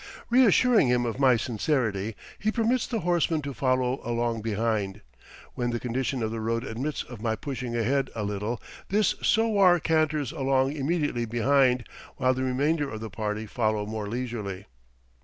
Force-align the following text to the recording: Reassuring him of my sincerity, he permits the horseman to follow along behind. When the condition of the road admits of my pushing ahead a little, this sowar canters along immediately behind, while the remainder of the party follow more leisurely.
Reassuring 0.31 0.87
him 0.87 1.05
of 1.05 1.19
my 1.19 1.35
sincerity, 1.37 2.15
he 2.39 2.51
permits 2.51 2.87
the 2.87 3.01
horseman 3.01 3.43
to 3.43 3.53
follow 3.53 4.01
along 4.03 4.41
behind. 4.41 5.01
When 5.53 5.69
the 5.69 5.79
condition 5.79 6.23
of 6.23 6.31
the 6.31 6.41
road 6.41 6.63
admits 6.63 7.03
of 7.03 7.21
my 7.21 7.35
pushing 7.35 7.75
ahead 7.77 8.09
a 8.15 8.23
little, 8.23 8.59
this 8.89 9.13
sowar 9.21 9.79
canters 9.79 10.31
along 10.31 10.73
immediately 10.73 11.25
behind, 11.25 11.85
while 12.15 12.33
the 12.33 12.41
remainder 12.41 12.89
of 12.89 12.99
the 12.99 13.11
party 13.11 13.45
follow 13.45 13.85
more 13.85 14.07
leisurely. 14.07 14.65